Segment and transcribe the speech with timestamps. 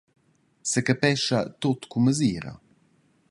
[0.69, 2.53] Secapescha tut cun mesira.